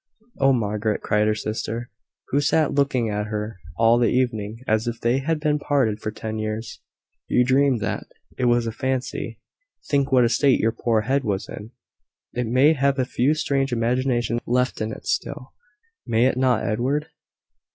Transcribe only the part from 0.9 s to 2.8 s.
cried her sister, who sat